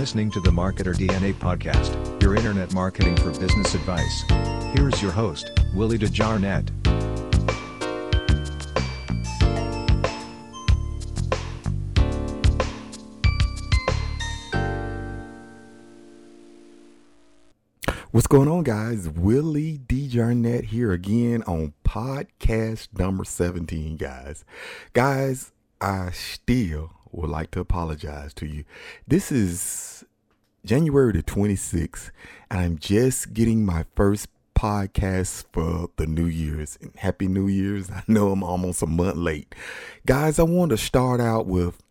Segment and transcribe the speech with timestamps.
[0.00, 4.22] listening to the Marketer DNA podcast, your internet marketing for business advice.
[4.74, 6.70] Here is your host, Willie DeJarnett.
[18.10, 19.06] What's going on, guys?
[19.06, 24.46] Willie DeJarnett here again on podcast number 17, guys.
[24.94, 28.64] Guys, I still would like to apologize to you.
[29.06, 30.04] This is
[30.64, 32.10] January the 26th,
[32.50, 36.78] and I'm just getting my first podcast for the New Year's.
[36.82, 37.90] And Happy New Year's.
[37.90, 39.54] I know I'm almost a month late.
[40.06, 41.82] Guys, I want to start out with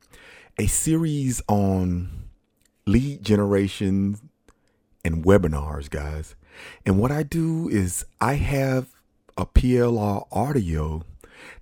[0.58, 2.30] a series on
[2.86, 4.20] lead generation
[5.04, 6.36] and webinars, guys.
[6.86, 8.88] And what I do is I have
[9.38, 11.04] a PLR audio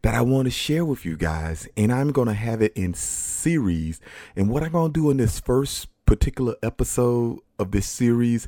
[0.02, 1.68] that I want to share with you guys.
[1.76, 4.00] And I'm going to have it in series.
[4.36, 8.48] And what I'm going to do in this first particular episode of this series,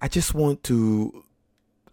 [0.00, 1.24] I just want to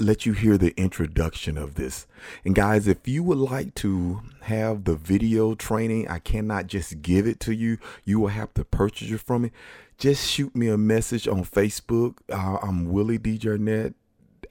[0.02, 2.08] let you hear the introduction of this.
[2.44, 7.28] And guys, if you would like to have the video training, I cannot just give
[7.28, 7.78] it to you.
[8.04, 9.52] You will have to purchase it from me.
[9.98, 12.18] Just shoot me a message on Facebook.
[12.32, 13.94] Uh, I'm Willie DeJarnett,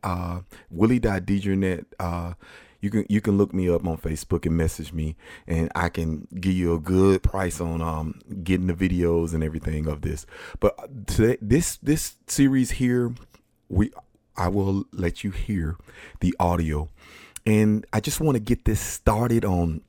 [0.04, 1.86] uh, Willie.DeJarnett.
[1.98, 2.34] Uh,
[2.80, 6.26] you can you can look me up on Facebook and message me, and I can
[6.40, 10.26] give you a good price on um getting the videos and everything of this.
[10.58, 13.14] But today, this this series here,
[13.68, 13.90] we
[14.36, 15.76] I will let you hear
[16.20, 16.88] the audio,
[17.46, 19.82] and I just want to get this started on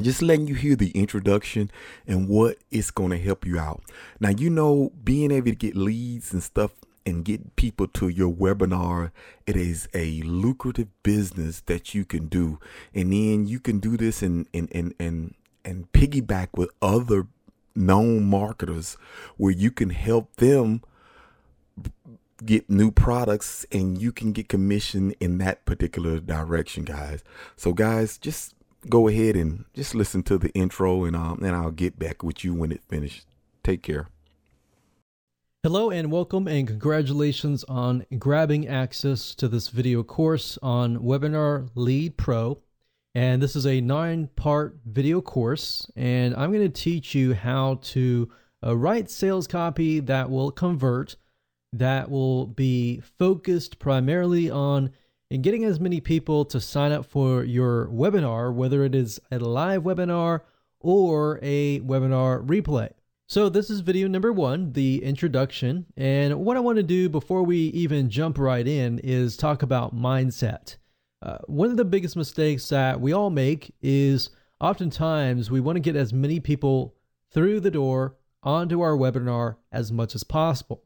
[0.00, 1.70] just letting you hear the introduction
[2.06, 3.82] and what it's going to help you out.
[4.20, 6.72] Now, you know, being able to get leads and stuff
[7.06, 9.10] and get people to your webinar,
[9.46, 12.58] it is a lucrative business that you can do.
[12.94, 15.34] And then you can do this and and and and,
[15.64, 17.26] and piggyback with other
[17.74, 18.96] known marketers
[19.36, 20.82] where you can help them
[22.44, 27.22] get new products and you can get commission in that particular direction guys.
[27.56, 28.54] So guys just
[28.88, 32.44] go ahead and just listen to the intro and um and I'll get back with
[32.44, 33.26] you when it finished.
[33.62, 34.08] Take care
[35.62, 42.16] Hello and welcome and congratulations on grabbing access to this video course on Webinar Lead
[42.16, 42.62] Pro.
[43.14, 47.78] And this is a nine part video course, and I'm going to teach you how
[47.82, 48.30] to
[48.64, 51.16] uh, write sales copy that will convert,
[51.74, 54.88] that will be focused primarily on
[55.30, 59.38] in getting as many people to sign up for your webinar, whether it is a
[59.38, 60.40] live webinar
[60.80, 62.88] or a webinar replay.
[63.30, 65.86] So this is video number one, the introduction.
[65.96, 69.94] And what I want to do before we even jump right in is talk about
[69.94, 70.78] mindset.
[71.22, 74.30] Uh, one of the biggest mistakes that we all make is
[74.60, 76.96] oftentimes we want to get as many people
[77.32, 80.82] through the door onto our webinar as much as possible.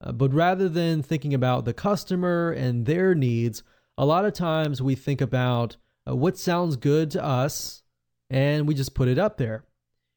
[0.00, 3.64] Uh, but rather than thinking about the customer and their needs,
[3.98, 5.78] a lot of times we think about
[6.08, 7.82] uh, what sounds good to us
[8.30, 9.64] and we just put it up there.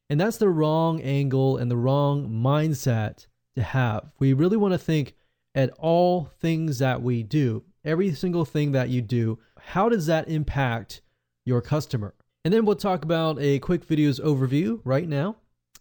[0.09, 4.11] And that's the wrong angle and the wrong mindset to have.
[4.19, 5.15] We really want to think
[5.55, 10.27] at all things that we do, every single thing that you do, how does that
[10.27, 11.01] impact
[11.45, 12.13] your customer?
[12.43, 15.37] And then we'll talk about a quick videos overview right now.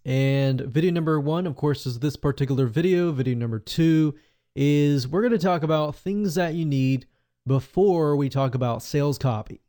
[0.07, 3.11] And video number one, of course, is this particular video.
[3.11, 4.15] Video number two
[4.55, 7.07] is we're going to talk about things that you need
[7.47, 9.64] before we talk about sales copy.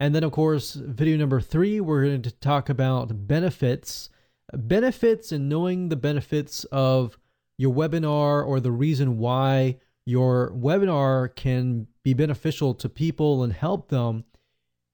[0.00, 4.08] And then, of course, video number three, we're going to talk about benefits.
[4.52, 7.18] Benefits and knowing the benefits of
[7.58, 13.90] your webinar or the reason why your webinar can be beneficial to people and help
[13.90, 14.24] them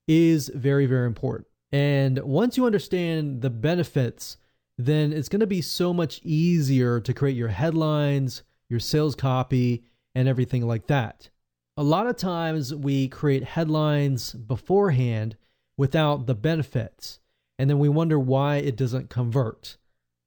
[0.08, 1.46] is very, very important.
[1.70, 4.38] And once you understand the benefits,
[4.76, 9.84] then it's going to be so much easier to create your headlines, your sales copy,
[10.16, 11.30] and everything like that
[11.76, 15.36] a lot of times we create headlines beforehand
[15.76, 17.20] without the benefits,
[17.58, 19.76] and then we wonder why it doesn't convert.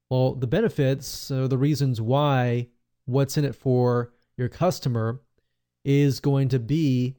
[0.08, 2.68] Well, the benefits are the reasons why
[3.04, 5.20] what's in it for your customer
[5.84, 7.16] is going to be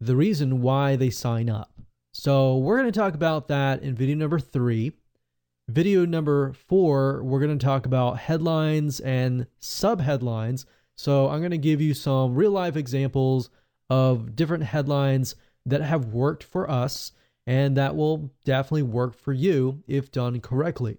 [0.00, 1.72] the reason why they sign up.
[2.12, 4.92] So, we're going to talk about that in video number three.
[5.68, 10.64] Video number four, we're going to talk about headlines and subheadlines.
[10.96, 13.50] So, I'm going to give you some real life examples
[13.90, 15.34] of different headlines
[15.66, 17.12] that have worked for us
[17.46, 20.98] and that will definitely work for you if done correctly.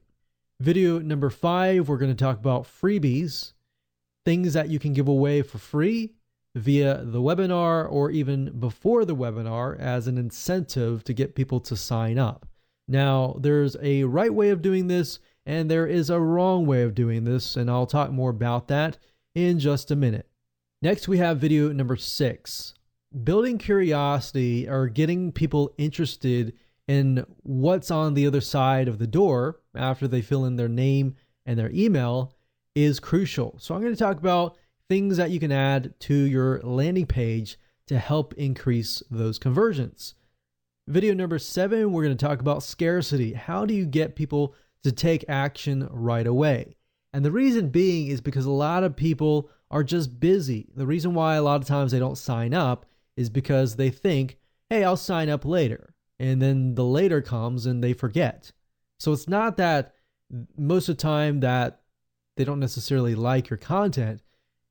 [0.60, 3.54] Video number five, we're going to talk about freebies,
[4.26, 6.14] things that you can give away for free
[6.56, 11.76] via the webinar or even before the webinar as an incentive to get people to
[11.76, 12.48] sign up.
[12.88, 15.20] Now, there's a right way of doing this
[15.50, 19.00] And there is a wrong way of doing this, and I'll talk more about that
[19.34, 20.30] in just a minute.
[20.80, 22.76] Next, we have video number six
[23.24, 26.54] building curiosity or getting people interested
[26.88, 31.16] in what's on the other side of the door after they fill in their name
[31.46, 32.34] and their email
[32.76, 33.56] is crucial.
[33.60, 34.58] So, I'm going to talk about
[34.88, 37.58] things that you can add to your landing page
[37.88, 40.16] to help increase those conversions.
[40.88, 43.34] Video number seven, we're going to talk about scarcity.
[43.34, 46.76] How do you get people to take action right away?
[47.14, 50.70] And the reason being is because a lot of people are just busy.
[50.76, 54.38] The reason why a lot of times they don't sign up is because they think,
[54.70, 55.94] hey, I'll sign up later.
[56.20, 58.52] And then the later comes and they forget.
[59.00, 59.94] So it's not that
[60.58, 61.82] most of the time that
[62.38, 64.22] they don't necessarily like your content.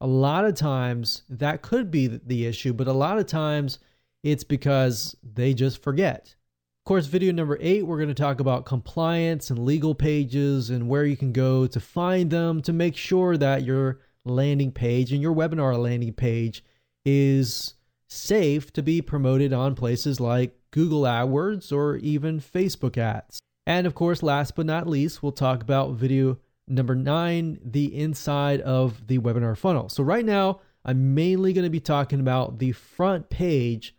[0.00, 3.78] A lot of times that could be the issue, but a lot of times
[4.22, 6.34] it's because they just forget.
[6.82, 10.88] Of course, video number eight, we're going to talk about compliance and legal pages and
[10.88, 15.20] where you can go to find them to make sure that your landing page and
[15.20, 16.64] your webinar landing page
[17.04, 17.74] is
[18.08, 23.38] safe to be promoted on places like Google AdWords or even Facebook ads.
[23.66, 28.60] And of course, last but not least, we'll talk about video number nine, the inside
[28.62, 29.88] of the webinar funnel.
[29.88, 33.94] So, right now, I'm mainly going to be talking about the front page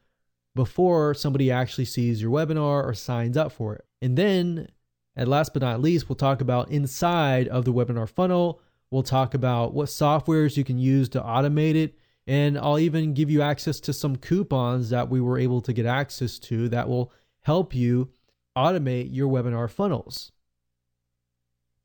[0.55, 3.85] before somebody actually sees your webinar or signs up for it.
[4.01, 4.69] And then,
[5.15, 8.61] at last but not least, we'll talk about inside of the webinar funnel.
[8.89, 11.98] We'll talk about what softwares you can use to automate it.
[12.29, 15.87] And I'll even give you access to some coupons that we were able to get
[15.87, 17.11] access to that will
[17.41, 18.11] help you
[18.55, 20.31] automate your webinar funnels.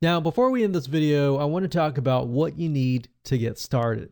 [0.02, 3.38] Now, before we end this video, I want to talk about what you need to
[3.38, 4.10] get started.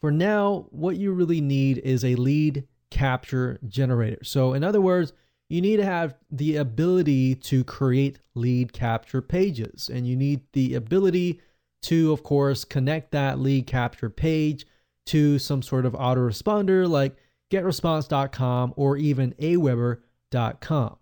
[0.00, 4.24] For now, what you really need is a lead capture generator.
[4.24, 5.12] So, in other words,
[5.50, 10.76] you need to have the ability to create lead capture pages, and you need the
[10.76, 11.42] ability
[11.82, 14.64] to, of course, connect that lead capture page
[15.06, 17.16] to some sort of autoresponder like
[17.50, 20.96] getresponse.com or even aweber.com.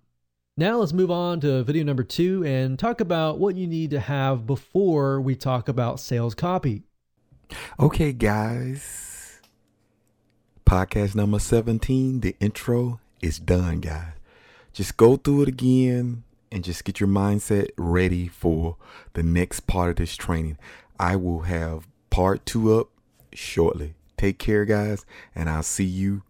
[0.57, 4.01] Now let's move on to video number two and talk about what you need to
[4.01, 6.83] have before we talk about sales copy.
[7.81, 9.41] Okay, guys.
[10.67, 14.13] Podcast number 17, the intro is done, guys.
[14.73, 18.77] Just go through it again and just get your mindset ready for
[19.15, 20.59] the next part of this training.
[20.99, 22.89] I will have part two up
[23.35, 23.95] shortly.
[24.17, 26.23] Take care, guys, and I'll see you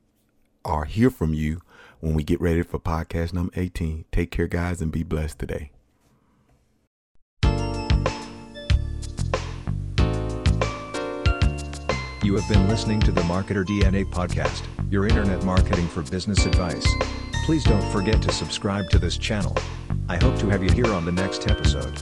[0.65, 1.61] or hear from you
[2.01, 4.05] when we get ready for podcast number 18.
[4.11, 5.71] Take care, guys, and be blessed today.
[12.25, 16.87] You have been listening to the Marketer DNA podcast, your internet marketing for business advice.
[17.45, 19.57] Please don't forget to subscribe to this channel.
[20.09, 22.01] I hope to have you here on the next episode.